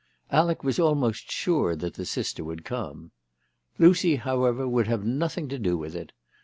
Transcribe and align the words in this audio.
Alec 0.31 0.63
was 0.63 0.79
almost 0.79 1.31
sure 1.31 1.75
that 1.75 1.93
the 1.93 2.07
sister 2.07 2.43
would 2.43 2.65
come. 2.65 3.11
Lucy, 3.77 4.15
however, 4.15 4.67
would 4.67 4.87
have 4.87 5.05
nothing 5.05 5.47
to 5.49 5.59
do 5.59 5.77
with 5.77 5.95
it. 5.95 6.11